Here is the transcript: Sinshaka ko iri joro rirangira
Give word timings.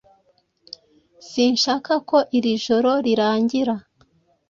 Sinshaka 1.29 1.93
ko 2.09 2.17
iri 2.37 2.51
joro 2.65 2.91
rirangira 3.05 3.75